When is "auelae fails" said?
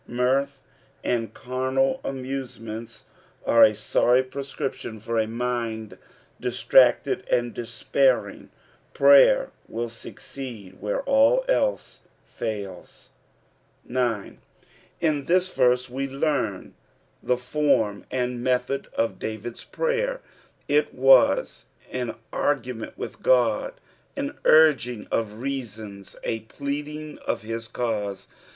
11.05-13.09